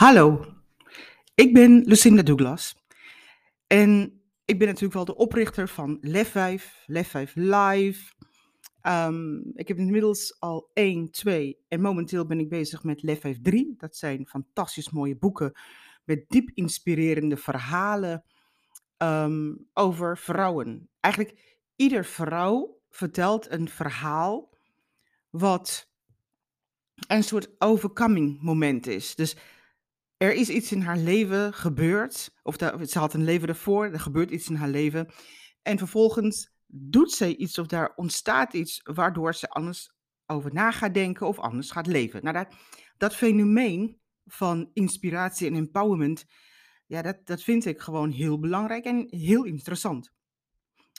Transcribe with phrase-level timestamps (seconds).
[0.00, 0.44] Hallo,
[1.34, 2.76] ik ben Lucinda Douglas
[3.66, 8.12] en ik ben natuurlijk wel de oprichter van Lef 5, Lef 5 Live.
[8.80, 13.40] Ehm, ik heb inmiddels al 1, 2 en momenteel ben ik bezig met Lef 5
[13.42, 13.74] 3.
[13.76, 15.52] Dat zijn fantastisch mooie boeken
[16.04, 18.24] met diep inspirerende verhalen
[18.96, 20.88] ehm, over vrouwen.
[21.00, 24.54] Eigenlijk ieder vrouw vertelt een verhaal
[25.30, 25.90] wat
[27.06, 29.14] een soort overcoming moment is.
[29.14, 29.36] Dus
[30.20, 32.56] er is iets in haar leven gebeurd, of
[32.88, 35.08] ze had een leven ervoor, er gebeurt iets in haar leven.
[35.62, 39.90] En vervolgens doet zij iets of daar ontstaat iets waardoor ze anders
[40.26, 42.22] over na gaat denken of anders gaat leven.
[42.22, 42.54] Nou, dat,
[42.96, 46.24] dat fenomeen van inspiratie en empowerment,
[46.86, 50.12] ja, dat, dat vind ik gewoon heel belangrijk en heel interessant.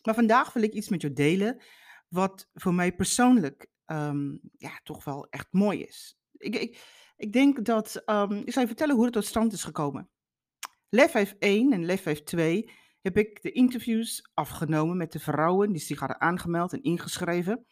[0.04, 1.64] Maar vandaag wil ik iets met je delen
[2.08, 6.18] wat voor mij persoonlijk ehm, ja, toch wel echt mooi is.
[6.38, 6.80] Ik, ik,
[7.22, 10.10] ik denk dat, um, ik zal je vertellen hoe het tot stand is gekomen.
[10.90, 12.70] Lef 1 en Lef 2
[13.02, 17.66] heb ik de interviews afgenomen met de vrouwen die zich hadden aangemeld en ingeschreven.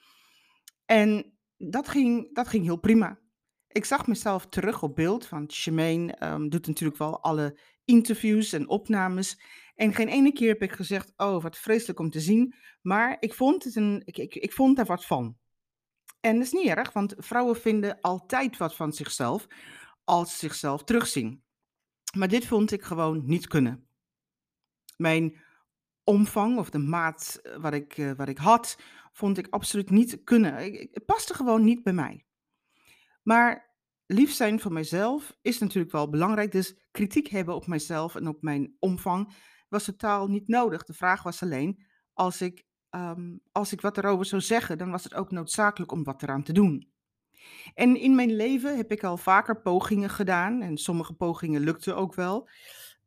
[0.85, 3.19] En dat ging, dat ging heel prima.
[3.67, 8.69] Ik zag mezelf terug op beeld, want Shemaine um, doet natuurlijk wel alle interviews en
[8.69, 9.41] opnames.
[9.75, 12.53] En geen ene keer heb ik gezegd, oh wat vreselijk om te zien.
[12.81, 15.37] Maar ik vond, het een, ik, ik, ik vond er wat van.
[16.19, 19.47] En dat is niet erg, want vrouwen vinden altijd wat van zichzelf
[20.03, 21.43] als ze zichzelf terugzien.
[22.17, 23.87] Maar dit vond ik gewoon niet kunnen.
[24.97, 25.41] Mijn
[26.03, 28.77] omvang of de maat eh, wat ik, uh, wat ik had,
[29.11, 30.53] vond ik absoluut niet kunnen.
[30.91, 32.25] het paste gewoon niet bij mij.
[33.23, 33.75] Maar
[34.05, 36.51] lief zijn voor mijzelf is natuurlijk wel belangrijk.
[36.51, 39.33] Dus kritiek hebben op mijzelf en op mijn omvang
[39.69, 40.83] was totaal niet nodig.
[40.83, 45.03] De vraag was alleen, als ik Ehm, als ik wat erover zou zeggen, dan was
[45.03, 46.91] het ook noodzakelijk om wat eraan te doen.
[47.73, 52.15] En in mijn leven heb ik al vaker pogingen gedaan, en sommige pogingen lukten ook
[52.15, 52.49] wel,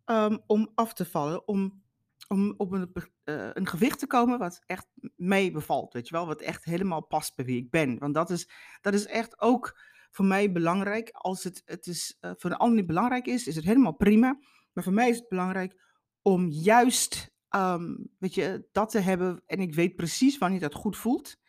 [0.07, 1.83] um, om af te vallen, om,
[2.29, 2.93] om op een,
[3.25, 4.87] uh, een gewicht te komen wat echt
[5.17, 7.99] mee bevalt, weet je wel, wat echt helemaal past bij wie ik ben.
[7.99, 9.81] Want dat is, dat is echt ook
[10.11, 11.11] voor mij belangrijk.
[11.13, 14.39] Als het, het is, uh, voor de ander niet belangrijk is, is het helemaal prima.
[14.73, 15.81] Maar voor mij is het belangrijk
[16.23, 19.43] om juist Ehm, weet je, dat te hebben.
[19.47, 21.41] En ik weet precies wanneer dat goed voelt.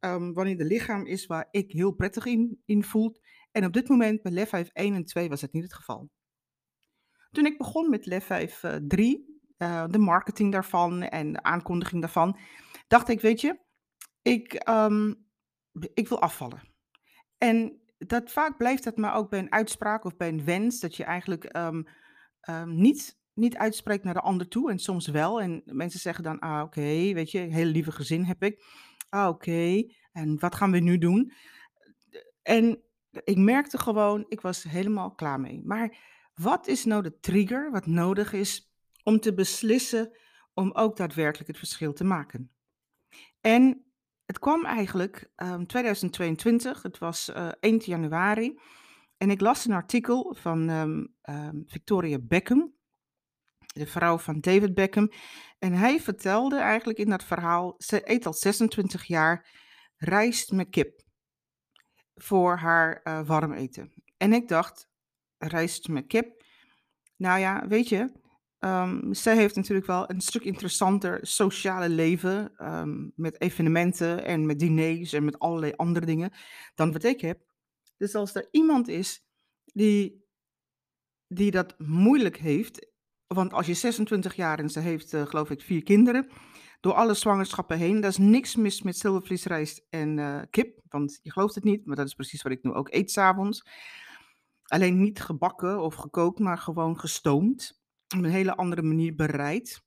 [0.00, 3.16] Um, wanneer de lichaam is waar ik heel prettig in, in voel.
[3.52, 6.10] En op dit moment bij LEF 5 1 en 2 was het niet het geval.
[7.30, 12.00] Toen ik begon met LEF 5 uh, 3, uh, de marketing daarvan en de aankondiging
[12.00, 12.38] daarvan,
[12.86, 13.58] dacht ik, weet je,
[14.22, 15.26] ik, um,
[15.94, 16.62] ik wil afvallen.
[17.38, 20.96] En dat, vaak blijft dat maar ook bij een uitspraak of bij een wens, dat
[20.96, 21.58] je eigenlijk
[22.64, 25.40] niet niet uitspreekt naar de ander toe en soms wel.
[25.40, 28.64] En mensen zeggen dan, ah oké, weet je, een hele lieve gezin heb ik.
[29.08, 31.32] Ah oké, en wat gaan we nu doen?
[32.42, 32.82] En
[33.24, 35.62] ik merkte gewoon, ik was helemaal klaar mee.
[35.64, 35.96] Maar
[36.34, 40.16] wat is nou de trigger wat nodig is om te beslissen
[40.54, 42.50] om ook daadwerkelijk het verschil te maken?
[43.40, 43.84] En
[44.24, 48.58] het kwam eigenlijk um, 2022, het was uh, 1 januari.
[49.16, 52.75] En ik las een artikel van um, um, Victoria Beckham
[53.78, 55.10] de vrouw van David Beckham.
[55.58, 59.48] En hij vertelde eigenlijk in dat verhaal, ze eet al 26 jaar
[59.96, 61.02] rijst met kip
[62.14, 63.92] voor haar uh, warm eten.
[64.16, 64.88] En ik dacht,
[65.38, 66.44] rijst met kip,
[67.16, 68.12] nou ja, weet je,
[68.58, 74.58] um, zij heeft natuurlijk wel een stuk interessanter sociale leven um, met evenementen en met
[74.58, 76.32] diners en met allerlei andere dingen
[76.74, 77.40] dan wat ik heb.
[77.96, 79.24] Dus als er iemand is
[79.64, 80.24] die,
[81.26, 82.94] die dat moeilijk heeft
[83.26, 86.28] want als je 26 jaar en ze heeft, uh, geloof ik, vier kinderen,
[86.80, 90.80] door alle zwangerschappen heen, daar is niks mis met zilvervliesrijst en uh, kip.
[90.88, 93.66] Want je gelooft het niet, maar dat is precies wat ik nu ook eet s'avonds.
[94.62, 97.80] Alleen niet gebakken of gekookt, maar gewoon gestoomd.
[98.16, 99.82] Op een hele andere manier bereid.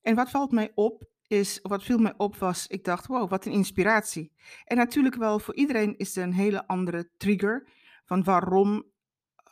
[0.00, 3.44] En wat valt mij op, is, wat viel mij op was, ik dacht, wow, wat
[3.44, 4.32] een inspiratie.
[4.64, 7.68] En natuurlijk wel, voor iedereen is er een hele andere trigger
[8.04, 8.84] van waarom,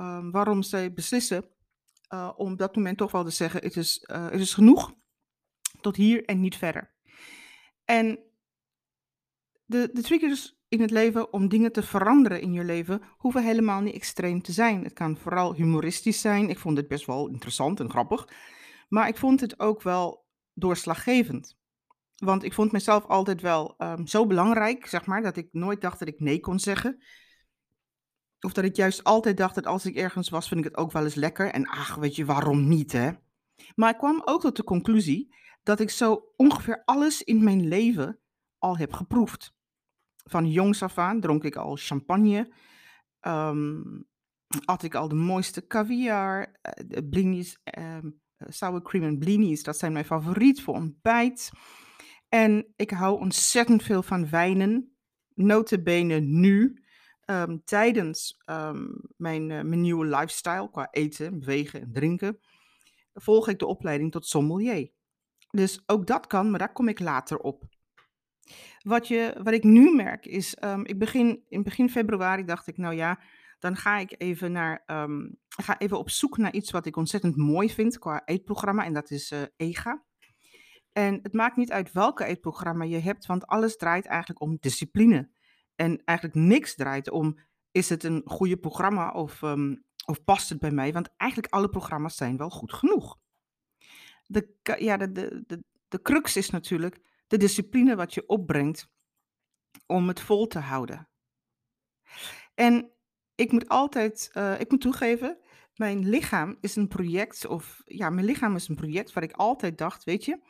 [0.00, 1.55] uh, waarom zij beslissen
[2.08, 4.94] uh, om dat moment toch wel te zeggen: het is, het is genoeg
[5.80, 6.94] tot hier en niet verder.
[7.84, 8.18] En
[9.64, 13.80] de, de triggers in het leven om dingen te veranderen in je leven hoeven helemaal
[13.80, 14.84] niet extreem te zijn.
[14.84, 16.48] Het kan vooral humoristisch zijn.
[16.48, 18.28] Ik vond het best wel interessant en grappig.
[18.88, 21.58] Maar ik vond het ook wel doorslaggevend.
[22.16, 25.98] Want ik vond mezelf altijd wel um, zo belangrijk, zeg maar, dat ik nooit dacht
[25.98, 27.02] dat ik nee kon zeggen.
[28.46, 30.92] Of dat ik juist altijd dacht dat als ik ergens was, vind ik het ook
[30.92, 31.50] wel eens lekker.
[31.50, 33.10] En ach, weet je, waarom niet, hè?
[33.74, 38.18] Maar ik kwam ook tot de conclusie dat ik zo ongeveer alles in mijn leven
[38.58, 39.54] al heb geproefd.
[40.24, 42.52] Van jongs af aan dronk ik al champagne.
[43.20, 44.06] Um,
[44.64, 49.62] at ik al de mooiste caviar, uh, de blinis, um, sour cream en blinis.
[49.62, 51.50] Dat zijn mijn favoriet voor ontbijt.
[52.28, 54.96] En ik hou ontzettend veel van wijnen.
[55.34, 56.84] Notabene nu,
[57.26, 62.38] um, tijdens um, mijn, uh, mijn nieuwe lifestyle qua eten, bewegen en drinken,
[63.14, 64.90] volg ik de opleiding tot sommelier.
[65.50, 67.64] Dus ook dat kan, maar daar kom ik later op.
[68.78, 72.76] Wat, je, wat ik nu merk is, um, ik begin, in begin februari dacht ik,
[72.76, 73.20] nou ja,
[73.58, 74.82] dan ga ik even naar,
[75.48, 79.10] ga even op zoek naar iets wat ik ontzettend mooi vind qua eetprogramma en dat
[79.10, 80.04] is uh, EGA.
[80.92, 85.30] En het maakt niet uit welke eetprogramma je hebt, want alles draait eigenlijk om discipline.
[85.76, 87.38] En eigenlijk niks draait om,
[87.70, 90.92] is het een goede programma of, um, of past het bij mij?
[90.92, 93.18] Want eigenlijk alle programma's zijn wel goed genoeg.
[94.24, 98.88] De, ja, de, de, de, de crux is natuurlijk de discipline wat je opbrengt
[99.86, 101.08] om het vol te houden.
[102.54, 102.92] En
[103.34, 105.38] ik moet altijd, uh, ik moet toegeven,
[105.74, 109.78] mijn lichaam is een project, of ja, mijn lichaam is een project waar ik altijd
[109.78, 110.40] dacht, weet je,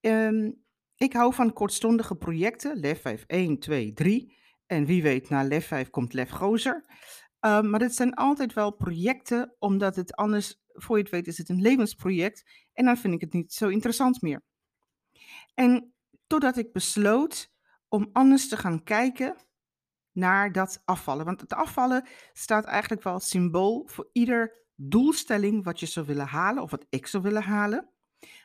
[0.00, 0.61] um,
[1.02, 4.36] ik hou van kortstondige projecten, LEF 5, 1, 2, 3.
[4.66, 6.84] En wie weet, na LEF 5 komt LEF Gozer.
[7.40, 11.38] Um, maar het zijn altijd wel projecten, omdat het anders, voor je het weet, is
[11.38, 12.68] het een levensproject.
[12.72, 14.42] En dan vind ik het niet zo interessant meer.
[15.54, 15.94] En
[16.26, 17.52] totdat ik besloot
[17.88, 19.36] om anders te gaan kijken
[20.12, 21.24] naar dat afvallen.
[21.24, 26.62] Want het afvallen staat eigenlijk wel symbool voor ieder doelstelling wat je zou willen halen
[26.62, 27.91] of wat ik zou willen halen.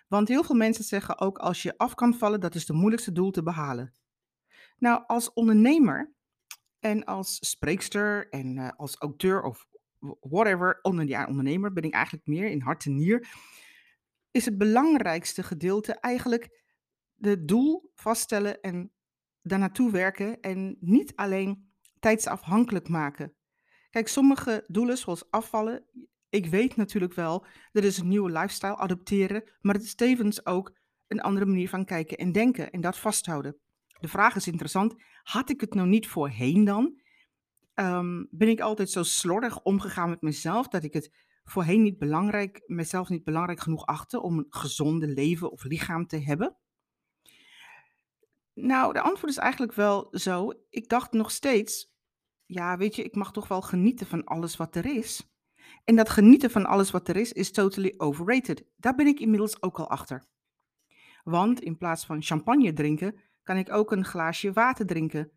[0.07, 3.11] Want heel veel mensen zeggen ook als je af kan vallen, dat is de moeilijkste
[3.11, 3.93] doel te behalen.
[4.77, 6.13] Nou, als ondernemer
[6.79, 9.67] en als spreekster en uh, als auteur of
[10.19, 13.27] whatever, onder, ja, ondernemer ben ik eigenlijk meer in hart en nier,
[14.31, 16.63] is het belangrijkste gedeelte eigenlijk
[17.13, 18.91] de doel vaststellen en
[19.41, 23.35] daar naartoe werken en niet alleen tijdsafhankelijk maken.
[23.89, 25.85] Kijk, sommige doelen zoals afvallen,
[26.29, 30.75] ik weet natuurlijk wel, dat is een nieuwe lifestyle adopteren, maar het is tevens ook
[31.07, 33.57] een andere manier van kijken en denken en dat vasthouden.
[33.99, 37.01] De vraag is interessant, had ik het nou niet voorheen dan?
[37.75, 41.11] Um, ben ik altijd zo slordig omgegaan met mezelf dat ik het
[41.43, 46.17] voorheen niet belangrijk, mezelf niet belangrijk genoeg achtte om een gezonde leven of lichaam te
[46.17, 46.57] hebben?
[48.53, 50.51] Nou, de antwoord is eigenlijk wel zo.
[50.69, 51.93] Ik dacht nog steeds,
[52.45, 55.29] ja, weet je, ik mag toch wel genieten van alles wat er is.
[55.87, 58.63] En dat genieten van alles wat er is, is totally overrated.
[58.75, 60.23] Daar ben ik inmiddels ook al achter.
[61.23, 65.31] Want in plaats van champagne drinken, kan ik ook een glaasje water drinken.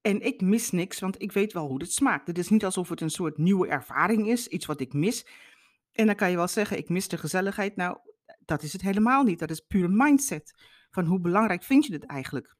[0.00, 2.26] En ik mis niks, want ik weet wel hoe het smaakt.
[2.26, 5.26] Het is niet alsof het een soort nieuwe ervaring is, iets wat ik mis.
[5.92, 7.76] En dan kan je wel zeggen, ik mis de gezelligheid.
[7.76, 7.98] Nou,
[8.44, 9.38] dat is het helemaal niet.
[9.38, 10.54] Dat is pure mindset.
[10.90, 12.56] Van hoe belangrijk vind je het eigenlijk?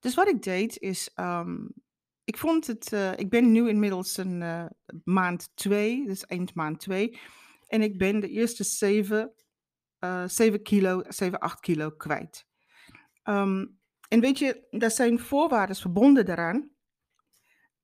[0.00, 1.72] Dus wat ik deed is, um,
[2.26, 4.66] ik vond het, uh, ik ben nu inmiddels een uh,
[5.04, 7.18] maand twee, dus eind maand twee.
[7.66, 9.32] En ik ben de eerste zeven,
[10.00, 12.46] uh, zeven kilo, zeven, acht kilo kwijt.
[13.24, 13.78] Um,
[14.08, 16.70] en weet je, daar zijn voorwaarden verbonden daaraan.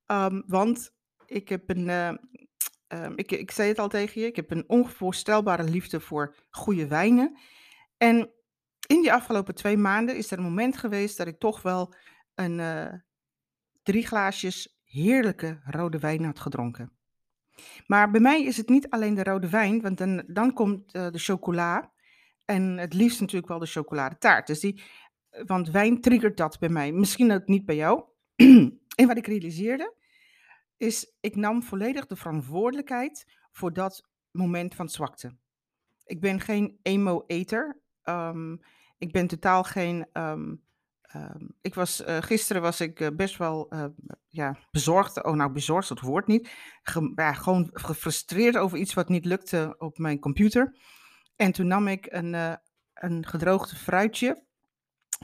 [0.07, 0.95] Um, want
[1.27, 1.89] ik heb een,
[2.89, 6.87] um, ik, ik zei het al tegen je, ik heb een onvoorstelbare liefde voor goede
[6.87, 7.39] wijnen.
[7.97, 8.33] En
[8.87, 11.95] in die afgelopen twee maanden is er een moment geweest dat ik toch wel
[12.35, 12.61] een,
[13.83, 16.93] drie glaasjes heerlijke rode wijn had gedronken.
[17.87, 21.11] Maar bij mij is het niet alleen de rode wijn, want dan, dan komt uh,
[21.11, 21.93] de chocola.
[22.45, 24.47] En het liefst natuurlijk wel de chocoladetaart.
[24.47, 24.83] Dus die,
[25.47, 26.93] want wijn triggert dat bij mij.
[26.93, 28.05] Misschien ook niet bij jou.
[28.97, 29.95] en wat ik realiseerde,
[30.77, 35.37] is ik nam volledig de verantwoordelijkheid voor dat moment van zwakte.
[36.05, 37.81] Ik ben geen emo-eter.
[38.05, 38.61] Um,
[38.99, 40.63] ik ben totaal geen um,
[41.13, 43.85] Ehm, ik was, uh, gisteren was ik uh, best wel uh,
[44.29, 45.25] ja, bezorgd.
[45.25, 46.51] Oh, nou, bezorgd, dat hoort niet.
[47.15, 50.77] Ja, gewoon gefrustreerd over iets wat niet lukte op mijn computer.
[51.37, 52.59] En toen nam ik een,
[52.95, 54.45] een gedroogde fruitje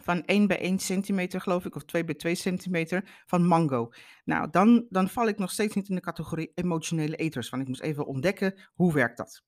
[0.03, 3.93] van 1 bij 1 centimeter, geloof ik, of 2 bij 2 centimeter van mango.
[4.25, 7.69] Nou, dan, dan val ik nog steeds niet in de categorie emotionele eters, want ik
[7.69, 9.43] moest even ontdekken hoe werkt dat.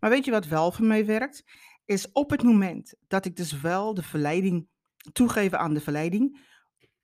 [0.00, 1.44] Maar weet je wat wel voor mij werkt?
[1.84, 4.68] Is op het moment dat ik dus wel de verleiding
[5.12, 6.46] toegeven aan de verleiding.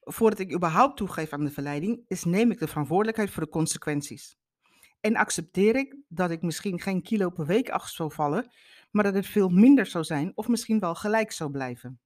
[0.01, 4.37] Voordat ik überhaupt toegeef aan de verleiding, is neem ik de verantwoordelijkheid voor de consequenties.
[5.01, 8.51] En accepteer ik dat ik misschien geen kilo per week af zou vallen,
[8.91, 12.01] maar dat het veel minder zou zijn of misschien wel gelijk zou blijven.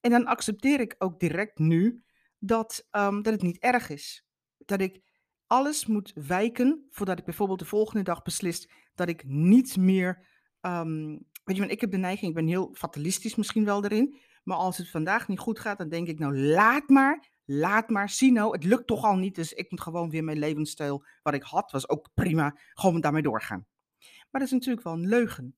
[0.00, 2.02] En dan accepteer ik ook direct nu
[2.38, 4.24] dat, um, dat het niet erg is.
[4.58, 5.00] Dat ik
[5.46, 10.26] alles moet wijken voordat ik bijvoorbeeld de volgende dag beslist dat ik niet meer.
[10.60, 14.18] Um, weet je, ik heb de neiging, ik ben heel fatalistisch misschien wel erin.
[14.42, 17.30] Maar als het vandaag niet goed gaat, dan denk ik, nou laat maar.
[17.44, 20.38] laat maar, zie nou, het lukt toch al niet, dus ik moet gewoon weer mijn
[20.38, 23.66] levensstijl wat ik had, was ook prima, gewoon daarmee doorgaan.
[23.98, 25.56] Maar dat is natuurlijk wel een leugen.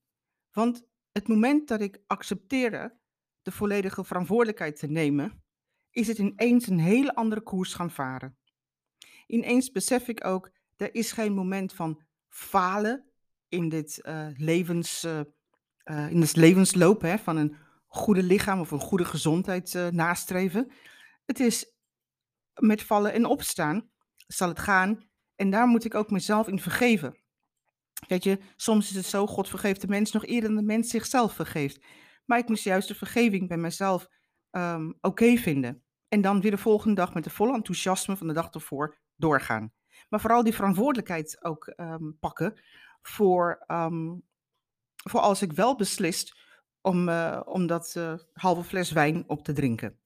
[0.53, 2.97] Want het moment dat ik accepteerde
[3.43, 5.43] de volledige verantwoordelijkheid te nemen,
[5.91, 8.37] is het ineens een hele andere koers gaan varen.
[9.27, 13.05] Ineens besef ik ook, er is geen moment van falen
[13.49, 15.21] in dit uh, levens, uh,
[15.85, 17.57] uh, in het levensloop hè, van een
[17.95, 20.73] goede lichaam of een goede gezondheid nastreven.
[21.27, 21.75] Het is
[22.55, 23.91] met vallen en opstaan
[24.27, 27.23] zal het gaan en daar moet ik ook mezelf in vergeven.
[28.09, 30.91] Weet je, soms is het zo, God vergeeft de mens nog eerder dan de mens
[30.91, 31.85] zichzelf vergeeft.
[32.25, 34.09] Maar ik moest juist de vergeving bij mezelf
[34.51, 35.83] um, oké vinden.
[36.09, 39.73] En dan weer de volgende dag met de volle enthousiasme van de dag ervoor doorgaan.
[40.09, 42.61] Maar vooral die verantwoordelijkheid ook um, pakken
[43.03, 44.23] voor, um,
[44.97, 46.44] voor als ik wel beslist
[46.85, 49.99] om, uh, om dat uh, halve fles wijn op te drinken.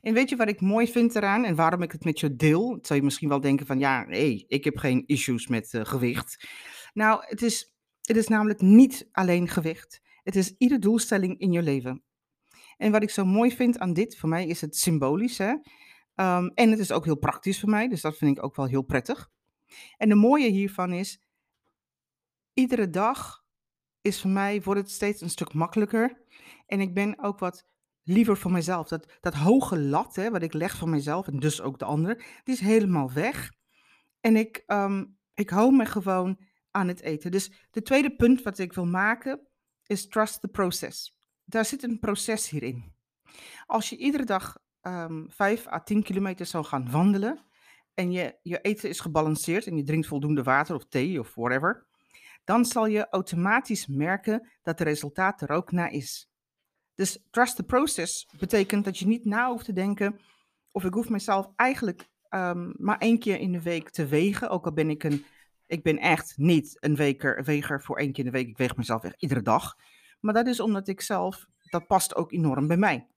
[0.00, 2.70] En weet je wat ik mooi vind eraan en waarom ik het met je deel?
[2.72, 5.84] Dat zou je misschien wel denken van ja, nee, ik heb geen issues met uh,
[5.84, 6.48] gewicht.
[6.92, 10.00] Nou, het is, het is namelijk niet alleen gewicht.
[10.22, 12.02] Het is iedere doelstelling in je leven.
[12.76, 15.38] En wat ik zo mooi vind aan dit, voor mij is het symbolisch.
[15.38, 15.50] Hè?
[15.50, 18.66] Um, en het is ook heel praktisch voor mij, dus dat vind ik ook wel
[18.66, 19.30] heel prettig.
[19.96, 21.20] En de mooie hiervan is,
[22.54, 23.44] iedere dag
[24.06, 26.20] is voor mij, wordt het steeds een stuk makkelijker.
[26.66, 27.66] En ik ben ook wat
[28.02, 28.88] liever voor mezelf.
[28.88, 32.16] Dat, dat hoge lat, hè, wat ik leg voor mezelf en dus ook de ander,
[32.44, 33.52] die is helemaal weg.
[34.20, 37.30] En ik, um, ik hou me gewoon aan het eten.
[37.30, 39.46] Dus de tweede punt wat ik wil maken
[39.86, 41.16] is trust the process.
[41.44, 42.94] Daar zit een proces hierin.
[43.66, 47.44] Als je iedere dag um, ehm, 5 à 10 kilometer zou gaan wandelen
[47.94, 51.86] en je, je eten is gebalanceerd en je drinkt voldoende water of thee of whatever,
[52.46, 56.28] dan zal je automatisch merken dat de resultaat er ook naar is.
[56.94, 60.20] Dus trust the process betekent dat je niet na hoeft te denken
[60.70, 64.64] of ik hoef mezelf eigenlijk um, maar één keer in de week te wegen, ook
[64.64, 65.24] al ben ik een
[65.66, 68.48] ik ben echt niet een weker, weger voor één keer in de week.
[68.48, 69.74] Ik weeg mezelf echt iedere dag.
[70.20, 73.08] Maar dat is omdat ik zelf, dat past ook enorm bij mij.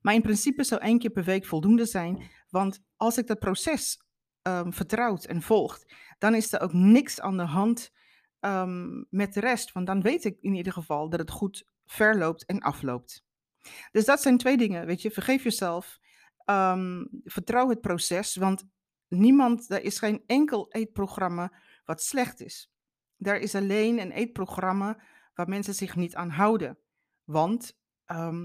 [0.00, 2.30] Maar in principe zou één keer per week voldoende zijn.
[2.50, 4.05] Want als ik dat proces
[4.46, 7.92] um, vertrouwt en volgt, dan is er ook niks aan de hand
[8.40, 9.72] um, met de rest.
[9.72, 13.24] Want dan weet ik in ieder geval dat het goed verloopt en afloopt.
[13.92, 15.10] Dus dat zijn twee dingen, weet je.
[15.10, 15.98] Vergeef jezelf.
[16.44, 18.64] Um, vertrouw het proces, want
[19.08, 21.52] niemand, er is geen enkel eetprogramma
[21.84, 22.70] wat slecht is.
[23.18, 25.00] Er is alleen een eetprogramma
[25.34, 26.78] waar mensen zich niet aan houden.
[27.24, 27.78] Want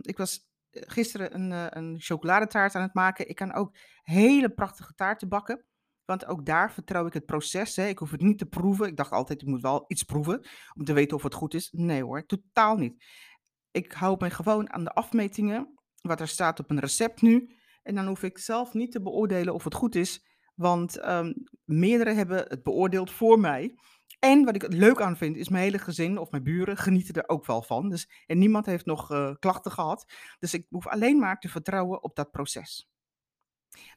[0.02, 3.30] ik was eh, gisteren een, uh, een chocoladetaart aan het maken.
[3.30, 5.66] Ik kan ook hele prachtige taarten bakken.
[6.06, 7.76] Want ook daar vertrouw ik het proces.
[7.76, 7.88] Hè.
[7.88, 8.88] Ik hoef het niet te proeven.
[8.88, 10.46] Ik dacht altijd, ik moet wel iets proeven
[10.78, 11.70] om te weten of het goed is.
[11.72, 13.06] Nee hoor, totaal niet.
[13.72, 17.56] Ik hou me gewoon aan de afmetingen, wat er staat op een recept nu.
[17.84, 20.26] En dan hoef ik zelf niet te beoordelen of het goed is.
[20.56, 23.76] Want um, meerdere hebben het beoordeeld voor mij.
[24.20, 27.14] En wat ik het leuk aan vind, is mijn hele gezin of mijn buren genieten
[27.14, 27.90] er ook wel van.
[27.90, 30.14] Dus, en niemand heeft nog uh, klachten gehad.
[30.40, 32.90] Dus ik hoef alleen maar te vertrouwen op dat proces.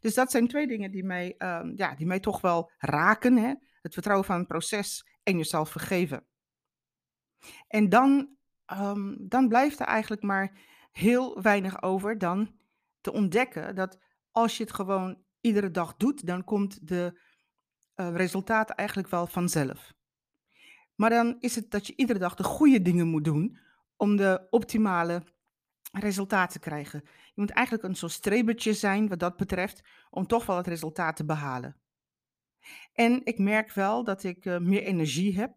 [0.01, 3.37] Dus dat zijn twee dingen die mij, um, ja, die mij toch wel raken.
[3.37, 3.55] Hè?
[3.83, 6.25] Het vertrouwen van het proces en jezelf vergeven.
[7.69, 8.37] En dan,
[8.73, 10.59] um, dan blijft er eigenlijk maar
[10.93, 12.57] heel weinig over dan
[13.01, 13.99] te ontdekken dat
[14.31, 17.21] als je het gewoon iedere dag doet, dan komt de
[17.97, 19.93] uh, resultaat eigenlijk wel vanzelf.
[20.95, 23.59] Maar dan is het dat je iedere dag de goede dingen moet doen
[23.97, 25.23] om de optimale
[26.01, 27.03] resultaten te krijgen.
[27.05, 31.17] Je moet eigenlijk een soort strebertje zijn wat dat betreft, om toch wel het resultaat
[31.17, 31.77] te behalen.
[32.93, 35.55] En ik merk wel dat ik uh, meer energie heb.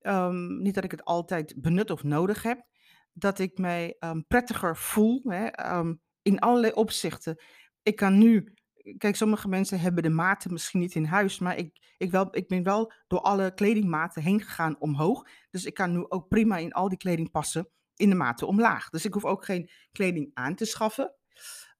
[0.00, 2.66] Um, niet dat ik het altijd benut of nodig heb.
[3.12, 7.42] Dat ik mij um, prettiger voel hè, um, in allerlei opzichten.
[7.82, 8.54] Ik kan nu
[8.98, 12.48] kijk, sommige mensen hebben de maten misschien niet in huis, maar ik, ik, wel, ik
[12.48, 15.28] ben wel door alle kledingmaten heen gegaan omhoog.
[15.50, 17.68] Dus ik kan nu ook prima in al die kleding passen
[18.02, 18.88] in de maten omlaag.
[18.88, 21.14] Dus ik hoef ook geen kleding aan te schaffen.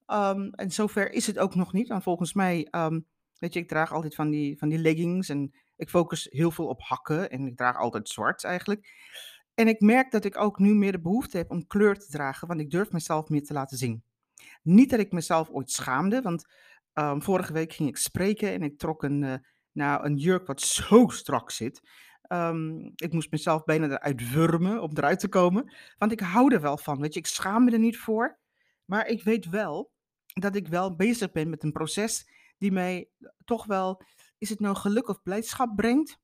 [0.07, 1.87] Um, en zover is het ook nog niet.
[1.87, 3.05] Want volgens mij, um,
[3.37, 6.67] weet je, ik draag altijd van die, van die leggings en ik focus heel veel
[6.67, 8.87] op hakken en ik draag altijd zwart eigenlijk.
[9.53, 12.47] En ik merk dat ik ook nu meer de behoefte heb om kleur te dragen,
[12.47, 14.03] want ik durf mezelf meer te laten zien.
[14.61, 16.45] Niet dat ik mezelf ooit schaamde, want
[16.99, 19.33] Um, vorige week ging ik spreken en ik trok een, uh,
[19.71, 21.81] nou, een jurk wat zo strak zit.
[22.29, 25.73] Um, ik moest mezelf bijna eruit wurmen om eruit te komen.
[25.97, 26.99] Want ik hou er wel van.
[26.99, 28.39] Weet je, ik schaam me er niet voor.
[28.85, 29.91] Maar ik weet wel
[30.33, 33.09] dat ik wel bezig ben met een proces die mij
[33.45, 34.01] toch wel,
[34.37, 36.19] is het nou geluk of blijdschap brengt?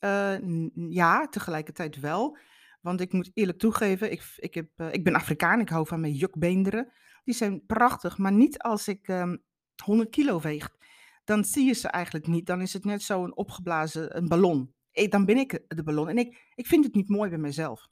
[0.00, 0.36] Uh,
[0.74, 2.38] ja, tegelijkertijd wel.
[2.80, 6.00] Want ik moet eerlijk toegeven, ik, ik, heb, uh, ik ben Afrikaan, ik hou van
[6.00, 6.92] mijn jukbeenderen.
[7.24, 9.36] die zijn prachtig, maar niet als ik ehm
[9.84, 10.76] 100 kilo weeg.
[11.24, 12.46] Dan zie je ze eigenlijk niet.
[12.46, 14.73] Dan is het net zo'n opgeblazen een ballon.
[14.94, 17.88] Dan ben ik de ballon en ik, ik vind het niet mooi bij mezelf.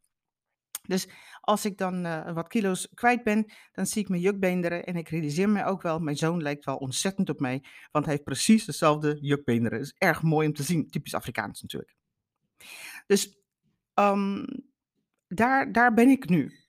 [0.86, 1.08] Dus
[1.40, 5.08] als ik dan eh, wat kilo's kwijt ben, dan zie ik mijn jukbeenderen en ik
[5.08, 8.64] realiseer me ook wel, mijn zoon lijkt wel ontzettend op mij, want hij heeft precies
[8.64, 9.80] dezelfde jukbeenderen.
[9.80, 11.94] is erg mooi om te zien, typisch Afrikaans natuurlijk.
[13.06, 13.38] Dus
[13.94, 14.44] ehm,
[15.28, 16.60] daar, daar ben ik nu.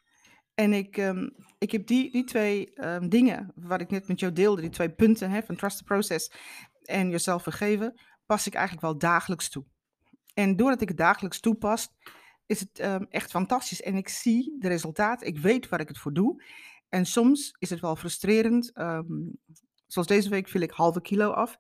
[0.53, 4.33] En ik, ehm, ik heb die, die twee ehm, dingen, wat ik net met jou
[4.33, 6.31] deelde, die twee punten hè, van trust the process
[6.83, 9.65] en jezelf vergeven, pas ik eigenlijk wel dagelijks toe.
[10.33, 11.89] En doordat ik het dagelijks toepas,
[12.45, 13.81] is het ehm, echt fantastisch.
[13.81, 16.43] En ik zie de resultaten, ik weet waar ik het voor doe.
[16.89, 18.71] En soms is het wel frustrerend.
[18.73, 19.05] ehm,
[19.87, 21.57] zoals deze week viel ik halve kilo af.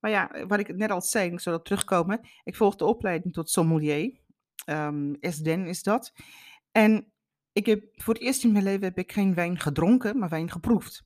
[0.00, 2.20] Maar ja, wat ik net al zei, ik zal op terugkomen.
[2.44, 4.20] Ik volg de opleiding tot sommelier.
[4.64, 6.12] Ehm SDEN is dat.
[6.72, 7.12] En
[7.52, 10.50] ik heb voor het eerst in mijn leven heb ik geen wijn gedronken, maar wijn
[10.50, 11.04] geproefd.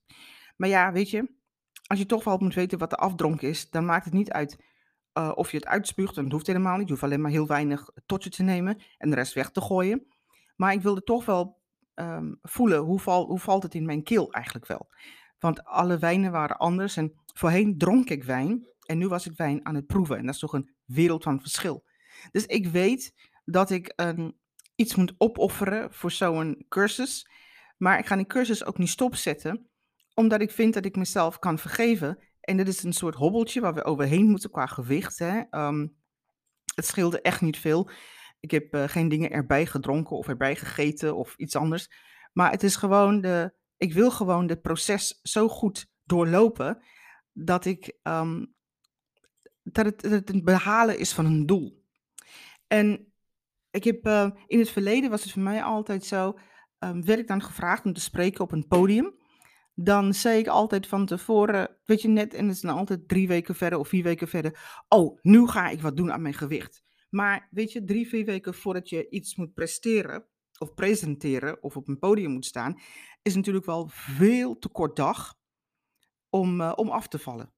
[0.57, 1.31] Maar ja, weet je,
[1.87, 4.59] als je toch wel moet weten wat de afdronk is, dan maakt het niet uit
[5.21, 6.17] eh, of je het uitspuugt.
[6.17, 6.87] En dat hoeft helemaal niet.
[6.87, 9.61] Je hoeft alleen maar heel weinig tot je te nemen en de rest weg te
[9.61, 10.07] gooien.
[10.57, 11.59] Maar ik wilde toch wel
[11.95, 14.89] ehm, voelen hoe, val, hoe valt het in mijn keel eigenlijk wel.
[15.39, 16.97] Want alle wijnen waren anders.
[16.97, 20.17] En voorheen dronk ik wijn en nu was ik wijn aan het proeven.
[20.17, 21.85] En dat is toch een wereld van verschil.
[22.31, 24.39] Dus ik weet dat ik een,
[24.75, 27.29] iets moet opofferen voor zo'n cursus.
[27.77, 29.69] Maar ik ga die cursus ook niet stopzetten,
[30.15, 32.19] omdat ik vind dat ik mezelf kan vergeven.
[32.51, 35.19] En dit is een soort hobbeltje waar we overheen moeten qua gewicht.
[35.19, 35.41] Hè.
[35.51, 35.87] Ehm,
[36.75, 37.91] het scheelde echt niet veel.
[38.41, 41.91] Ik heb eh, geen dingen erbij gedronken of erbij gegeten of iets anders.
[42.33, 43.55] Maar het is gewoon de.
[43.77, 46.83] Ik wil gewoon het proces zo goed doorlopen
[47.33, 47.99] dat ik.
[48.03, 48.45] ehm,
[49.63, 51.85] dat, het, het behalen is van een doel.
[52.67, 53.13] En
[53.71, 56.39] ik heb eh, in het verleden was het voor mij altijd zo.
[56.79, 59.20] ehm, werd ik dan gevraagd om te spreken op een podium.
[59.75, 63.29] Dan zei ik altijd van tevoren, weet je net, en het is dan altijd drie
[63.29, 64.83] weken verder of vier weken verder.
[64.89, 66.83] Oh, nu ga ik wat doen aan mijn gewicht.
[67.11, 70.25] Maar weet je, drie, vier weken voordat je iets moet presteren
[70.59, 72.81] of presenteren of op een podium moet staan,
[73.23, 75.39] is natuurlijk wel veel te kort dag
[76.29, 77.53] om, eh, om af te vallen.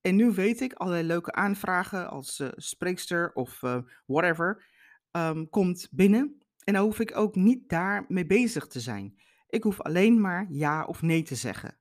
[0.00, 4.64] En nu weet ik, allerlei leuke aanvragen als eh, spreekster of eh, whatever,
[5.10, 6.42] ehm, komt binnen.
[6.64, 9.20] En dan hoef ik ook niet daar mee bezig te zijn.
[9.50, 11.78] Ik hoef alleen maar ja of nee te zeggen.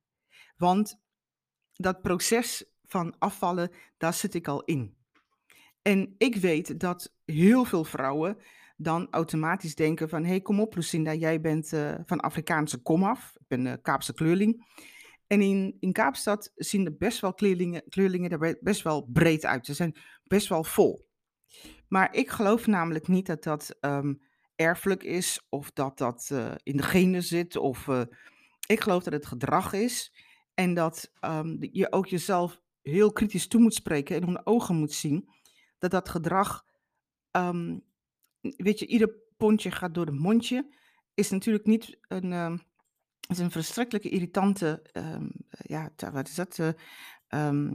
[0.58, 1.02] Want
[1.74, 4.98] dat proces van afvallen, daar zit ik al in.
[5.82, 8.38] En ik weet dat heel veel vrouwen
[8.78, 10.24] dan automatisch denken van...
[10.24, 13.36] hé, hey, kom op Lucinda, jij bent eh, van Afrikaanse komaf.
[13.40, 14.68] Ik ben uh, Kaapse kleurling.
[15.28, 19.66] En in, in Kaapstad zien er best wel kleurlingen, kleurlingen er best wel breed uit.
[19.66, 21.08] Ze zijn best wel vol.
[21.88, 24.14] Maar ik geloof namelijk niet dat dat ehm,
[24.60, 27.56] erfelijk is of dat dat eh, in de genen zit.
[27.56, 28.02] Of, eh,
[28.67, 30.13] ik geloof dat het gedrag is
[30.54, 34.93] en dat ehm, je ook jezelf heel kritisch toe moet spreken en onder ogen moet
[34.93, 35.30] zien
[35.78, 36.65] dat dat gedrag,
[37.32, 37.78] ehm,
[38.41, 40.76] weet je, ieder pondje gaat door het mondje,
[41.13, 42.58] is natuurlijk niet een, ehm,
[43.28, 44.82] is een verschrikkelijke irritante,
[45.50, 46.60] ja, wat is dat,
[47.28, 47.72] eh,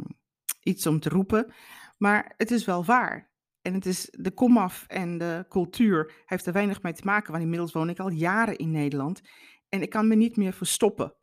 [0.60, 1.52] iets om te roepen.
[1.98, 3.33] Maar het is wel waar.
[3.64, 7.42] En het is de komaf en de cultuur heeft er weinig mee te maken, want
[7.42, 9.20] inmiddels woon ik al jaren in Nederland
[9.68, 11.14] en ik kan me niet meer verstoppen.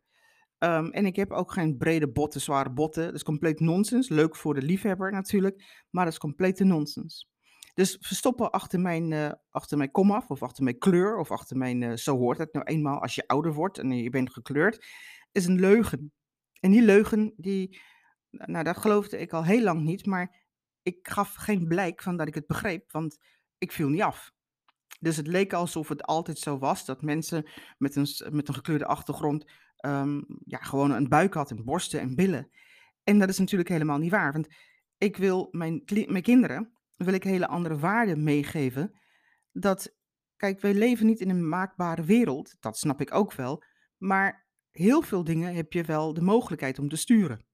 [0.58, 3.04] Ehm, en ik heb ook geen brede botten, zware botten.
[3.04, 4.08] Dat is compleet nonsens.
[4.08, 7.30] Leuk voor de liefhebber natuurlijk, maar dat is complete nonsens.
[7.74, 11.82] Dus verstoppen achter mijn, eh, achter mijn komaf of achter mijn kleur of achter mijn,
[11.82, 14.86] eh, zo hoort het nou eenmaal als je ouder wordt en je bent gekleurd,
[15.32, 16.12] is een leugen.
[16.60, 17.80] En die leugen, die,
[18.30, 20.41] nou dat geloofde ik al heel lang niet, maar
[20.82, 23.18] ik gaf geen blijk van dat ik het begreep, want
[23.58, 24.32] ik viel niet af.
[25.00, 28.86] Dus het leek alsof het altijd zo was dat mensen met een, met een gekleurde
[28.86, 32.50] achtergrond ehm, ja, gewoon een buik had en borsten en billen.
[33.04, 34.32] En dat is natuurlijk helemaal niet waar.
[34.32, 34.48] Want
[34.98, 39.00] ik wil mijn, mijn kinderen wil ik hele andere waarden meegeven.
[39.52, 39.96] Dat,
[40.36, 43.64] kijk, wij leven niet in een maakbare wereld, dat snap ik ook wel.
[43.98, 47.46] Maar heel veel dingen heb je wel de mogelijkheid om te sturen.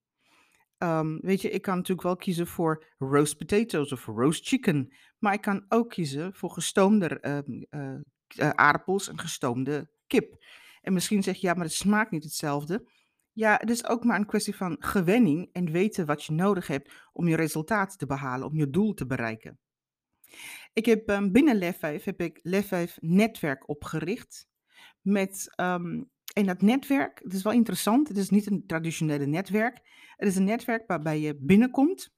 [0.79, 4.95] Ehm, weet je, ik kan natuurlijk wel kiezen voor roast potatoes of roast chicken.
[5.19, 10.45] Maar ik kan ook kiezen voor gestoomde eh, aardappels en gestoomde kip.
[10.83, 12.89] En misschien zeg je, ja, maar het smaakt niet hetzelfde.
[13.33, 16.93] Ja, het is ook maar een kwestie van gewenning en weten wat je nodig hebt
[17.13, 19.59] om je resultaat te behalen, om je doel te bereiken.
[20.73, 24.47] Ik heb ehm, binnen Lef 5 heb ik Lef 5 netwerk opgericht.
[25.01, 29.81] Met, en dat netwerk, het is wel interessant, het is niet een traditionele netwerk.
[30.19, 32.11] Het is een netwerk waarbij je binnenkomt.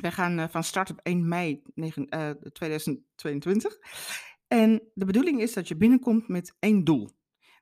[0.00, 3.78] Wij gaan eh, van start op 1 mei negen- eh, 2022.
[4.46, 7.10] En de bedoeling is dat je binnenkomt met één doel.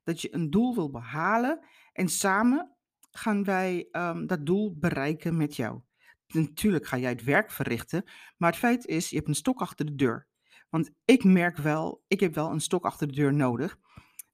[0.05, 1.61] Dat je een doel wil behalen
[1.93, 2.77] En samen
[3.11, 5.81] gaan wij ehm, dat doel bereiken met jou.
[6.27, 8.05] Natuurlijk ga jij het werk verrichten,
[8.37, 10.29] maar het feit is, je hebt een stok achter de deur.
[10.71, 13.79] Want ik merk wel, ik heb wel een stok achter de deur nodig.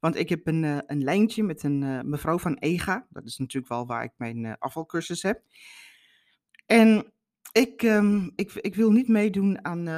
[0.02, 3.06] Want ik heb een, uh, een lijntje met een uh, mevrouw van EGA.
[3.10, 5.42] Dat is natuurlijk wel waar ik mijn uh, afvalcursus heb.
[6.66, 7.12] En
[7.52, 9.88] ik, um, ik, ik wil niet meedoen aan,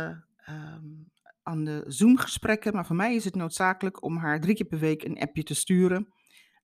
[0.48, 1.10] um,
[1.42, 2.72] aan de Zoom-gesprekken.
[2.72, 5.54] Maar voor mij is het noodzakelijk om haar drie keer per week een appje te
[5.54, 6.12] sturen.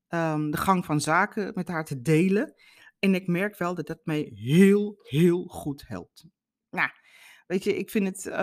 [0.09, 2.55] Um, de gang van zaken met haar te delen.
[2.98, 6.26] En ik merk wel dat dat mij heel, heel goed helpt.
[6.70, 6.90] Nou,
[7.46, 8.35] weet je, ik vind het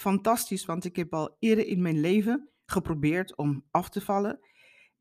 [0.00, 4.40] fantastisch, want ik heb al eerder in mijn leven geprobeerd om af te vallen.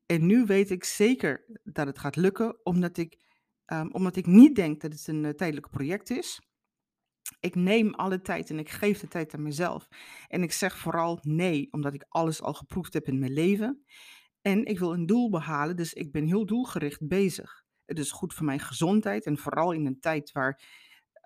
[0.05, 3.17] En nu weet ik zeker dat het gaat lukken, omdat ik,
[3.65, 6.41] um, omdat ik niet denk dat het een uh, tijdelijk project is.
[7.39, 9.87] Ik neem alle tijd en ik geef de tijd aan mezelf.
[10.27, 13.85] En ik zeg vooral nee, omdat ik alles al geproefd heb in mijn leven.
[14.41, 17.63] En ik wil een doel behalen, dus ik ben heel doelgericht bezig.
[17.85, 20.61] Het is goed voor mijn gezondheid en vooral in een tijd waar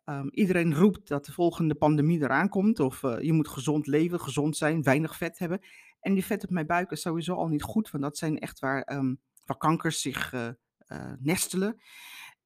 [0.05, 2.79] um, iedereen roept dat de volgende pandemie eraan komt.
[2.79, 5.59] Of uh, je moet gezond leven, gezond zijn, weinig vet hebben.
[6.05, 8.59] En die vet op mijn buik is sowieso al niet goed, want dat zijn echt
[8.59, 10.49] waar, um, waar kankers zich uh,
[10.87, 11.81] uh, nestelen.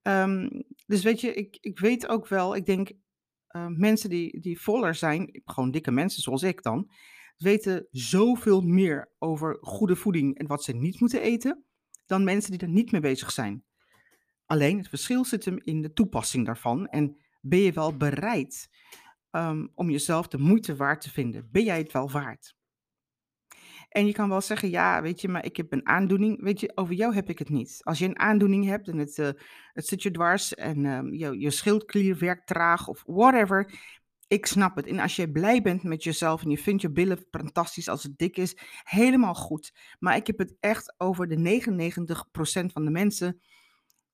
[0.01, 2.91] Um, dus weet je, ik, ik weet ook wel, ik denk
[3.55, 6.91] uh, mensen die, die voller zijn, gewoon dikke mensen zoals ik dan,
[7.37, 11.65] weten zoveel meer over goede voeding en wat ze niet moeten eten,
[12.05, 13.63] dan mensen die er niet mee bezig zijn.
[14.45, 16.87] Alleen het verschil zit hem in de toepassing daarvan.
[16.87, 18.69] En ben je wel bereid
[19.31, 21.47] um, om jezelf de moeite waard te vinden?
[21.51, 22.57] Ben jij het wel waard?
[23.89, 26.41] En je kan wel zeggen, ja, weet je, maar ik heb een aandoening.
[26.41, 27.79] Weet je, over jou heb ik het niet.
[27.83, 29.29] Als je een aandoening hebt en het, uh,
[29.73, 33.73] het zit je dwars en um, je, je schildklier werkt traag of whatever.
[34.27, 34.87] Ik snap het.
[34.87, 38.17] En als je blij bent met jezelf en je vindt je billen fantastisch als het
[38.17, 39.73] dik is, helemaal goed.
[39.99, 41.61] Maar ik heb het echt over de
[42.65, 43.41] 99% van de mensen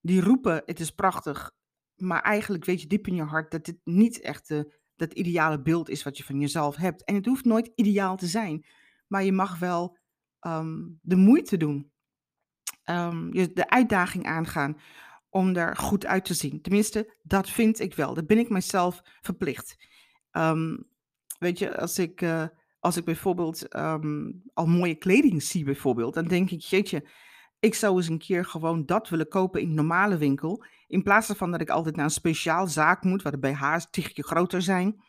[0.01, 1.51] die roepen: het is prachtig.
[1.95, 5.61] Maar eigenlijk weet je diep in je hart dat dit niet echt de, dat ideale
[5.61, 7.03] beeld is wat je van jezelf hebt.
[7.03, 8.65] En het hoeft nooit ideaal te zijn
[9.15, 9.97] maar je mag wel
[10.41, 11.91] um, de moeite doen.
[12.85, 14.77] Um, je de uitdaging aangaan
[15.29, 16.61] om er goed uit te zien.
[16.61, 18.13] Tenminste, dat vind ik wel.
[18.13, 19.75] Dat ben ik mezelf verplicht.
[20.31, 20.87] Um,
[21.39, 22.47] weet je, als ik, uh,
[22.79, 23.73] als ik bijvoorbeeld
[24.53, 27.09] al mooie kleding zie, bijvoorbeeld, dan denk ik, jeetje,
[27.59, 30.63] ik zou eens een keer gewoon dat willen kopen in een normale winkel.
[30.87, 34.23] In plaats van dat ik altijd naar een speciaal zaak moet, waar de BH's tigje
[34.23, 35.03] groter zijn.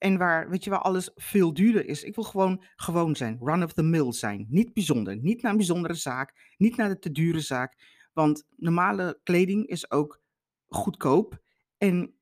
[0.00, 2.02] En waar, weet je, waar alles veel duurder is.
[2.02, 4.46] Ik wil gewoon gewoon zijn, run of the mill zijn.
[4.48, 7.98] Niet bijzonder, niet naar een bijzondere zaak, niet naar de te dure zaak.
[8.12, 10.20] Want normale kleding is ook
[10.66, 11.42] goedkoop.
[11.78, 12.14] En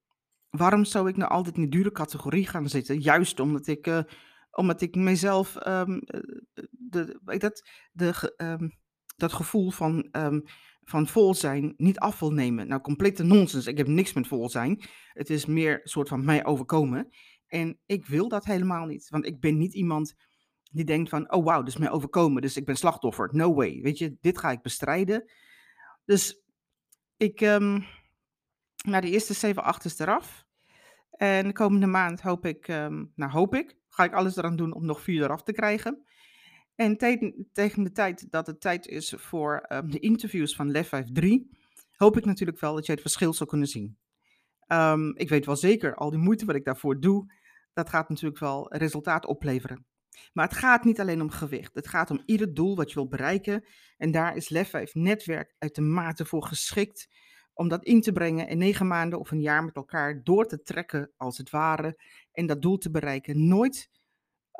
[0.50, 3.00] waarom zou ik nou altijd in de dure categorie gaan zitten?
[3.00, 4.00] Juist omdat ik, uh,
[4.50, 6.00] omdat ik mezelf um,
[6.70, 8.78] de, dat, de, um,
[9.16, 10.42] dat gevoel van, um,
[10.84, 12.68] van vol zijn niet af wil nemen.
[12.68, 13.66] Nou, complete nonsens.
[13.66, 14.82] Ik heb niks met vol zijn.
[15.12, 17.08] Het is meer een soort van mij overkomen.
[17.48, 20.14] En ik wil dat helemaal niet, want ik ben niet iemand
[20.70, 23.28] die denkt van, oh wauw, dus mij overkomen, dus ik ben slachtoffer.
[23.32, 25.30] No way, weet je, dit ga ik bestrijden.
[26.04, 26.42] Dus
[27.16, 27.84] ik, um,
[28.84, 30.46] nou de eerste 7, 8 is eraf.
[31.10, 34.72] En de komende maand hoop ik, um, nou hoop ik, ga ik alles eraan doen
[34.72, 36.06] om nog vier eraf te krijgen.
[36.74, 40.90] En te tegen de tijd dat het tijd is voor um, de interviews van Lef
[41.12, 41.50] 3,
[41.96, 43.98] hoop ik natuurlijk wel dat jij het verschil zal kunnen zien.
[44.72, 47.32] Um, ik weet wel zeker, al die moeite wat ik daarvoor doe,
[47.72, 49.86] dat gaat natuurlijk wel resultaat opleveren.
[50.32, 51.74] Maar het gaat niet alleen om gewicht.
[51.74, 53.64] Het gaat om ieder doel wat je wilt bereiken.
[53.96, 57.08] En daar is Lef 5 netwerk uitermate voor geschikt
[57.58, 60.62] om dat in te brengen in negen maanden of een jaar met elkaar door te
[60.62, 62.02] trekken, als het ware,
[62.32, 63.48] en dat doel te bereiken.
[63.48, 63.90] Nooit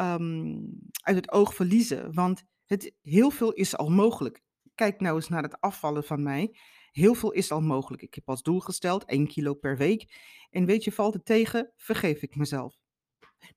[0.00, 4.40] um, uit het oog verliezen, want het, heel veel is al mogelijk.
[4.74, 6.56] Kijk nou eens naar het afvallen van mij.
[6.92, 8.02] Heel veel is al mogelijk.
[8.02, 10.16] Ik heb als doel gesteld 1 kilo per week.
[10.50, 12.78] En weet je, valt het tegen, vergeef ik mezelf.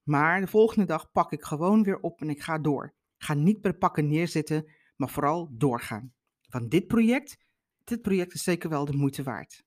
[0.03, 2.93] Maar de volgende dag pak ik gewoon weer op en ik ga door.
[3.17, 6.13] Ga niet de pakken neerzitten, maar vooral doorgaan.
[6.49, 7.37] Want dit project,
[7.83, 9.63] dit project is zeker wel de moeite waard.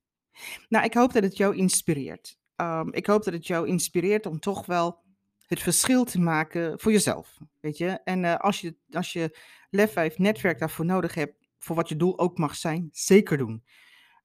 [0.69, 2.37] Nou, ik hoop dat het jou inspireert.
[2.55, 5.03] Um, ik hoop dat het jou inspireert om toch wel
[5.47, 7.37] het verschil te maken voor jezelf.
[7.59, 7.87] Weet je?
[7.87, 9.37] En uh, als je, als je
[9.69, 13.63] Lef 5 netwerk daarvoor nodig hebt, voor wat je doel ook mag zijn, zeker doen.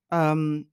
[0.08, 0.70] Um,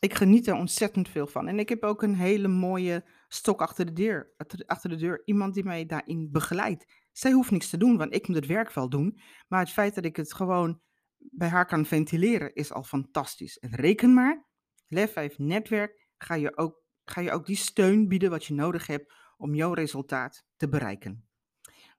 [0.00, 1.48] ik geniet er ontzettend veel van.
[1.48, 4.34] En ik heb ook een hele mooie stok achter de deur.
[4.66, 5.22] Achter de deur.
[5.24, 6.92] Iemand die mij daarin begeleidt.
[7.12, 9.20] Zij hoeft niks te doen, want ik moet het werk wel doen.
[9.48, 10.80] Maar het feit dat ik het gewoon
[11.16, 13.58] bij haar kan ventileren is al fantastisch.
[13.58, 14.46] En reken maar,
[14.86, 18.86] Lef 5 netwerk ga je, ook, ga je ook die steun bieden wat je nodig
[18.86, 21.28] hebt om jouw resultaat te bereiken.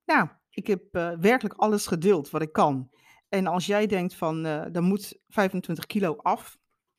[0.06, 2.90] Nou, ik heb uh, werkelijk alles gedeeld wat ik kan.
[3.32, 6.58] En als jij denkt van, uh, er moet 25 kilo af,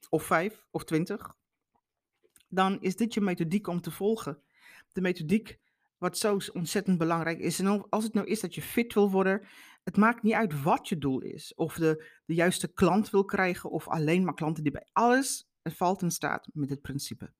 [0.08, 1.36] of 5 of 20,
[2.48, 4.42] dan is dit je methodiek om te volgen.
[4.92, 5.58] De methodiek
[5.98, 7.58] wat zo ontzettend belangrijk is.
[7.58, 9.42] En als het nou is dat je fit wil worden,
[9.84, 11.54] het maakt niet uit wat je doel is.
[11.54, 16.02] Of de, de juiste klant wil krijgen, of alleen maar klanten die bij alles valt
[16.02, 17.32] en staat met het principe.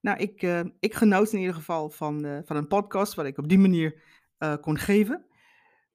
[0.00, 3.38] Nou, ik, uh, ik genoot in ieder geval van, uh, van een podcast wat ik
[3.38, 4.02] op die manier
[4.60, 5.26] kon geven.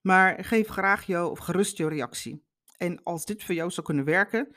[0.07, 2.45] Maar geef graag jou of gerust je reactie.
[2.77, 4.55] En als dit voor jou zou kunnen werken,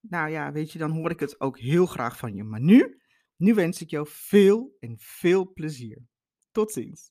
[0.00, 2.44] nou ja, weet je, dan hoor ik het ook heel graag van je.
[2.44, 3.00] Maar nu,
[3.36, 5.98] nu wens ik jou veel en veel plezier.
[6.50, 7.10] Tot ziens.